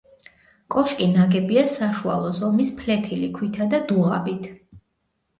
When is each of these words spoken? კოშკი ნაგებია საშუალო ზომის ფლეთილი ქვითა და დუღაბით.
კოშკი 0.75 1.07
ნაგებია 1.09 1.65
საშუალო 1.73 2.31
ზომის 2.39 2.71
ფლეთილი 2.79 3.29
ქვითა 3.35 3.67
და 3.75 3.81
დუღაბით. 3.93 4.49